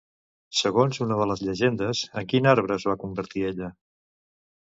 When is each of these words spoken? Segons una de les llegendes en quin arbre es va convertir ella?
Segons 0.59 0.99
una 1.05 1.17
de 1.19 1.25
les 1.31 1.43
llegendes 1.49 2.01
en 2.21 2.27
quin 2.33 2.49
arbre 2.53 2.77
es 2.81 2.87
va 2.93 2.97
convertir 3.05 3.43
ella? 3.53 3.69